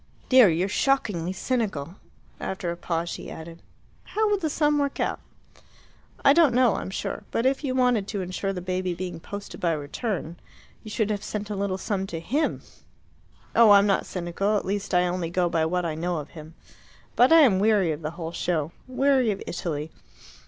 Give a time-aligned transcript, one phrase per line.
[0.29, 1.93] "Dear, you're shockingly cynical."
[2.39, 3.61] After a pause she added,
[4.03, 5.19] "How would the sum work out?"
[6.25, 7.23] "I don't know, I'm sure.
[7.29, 10.37] But if you wanted to ensure the baby being posted by return,
[10.81, 12.63] you should have sent a little sum to HIM.
[13.55, 16.55] Oh, I'm not cynical at least I only go by what I know of him.
[17.15, 18.71] But I am weary of the whole show.
[18.87, 19.91] Weary of Italy.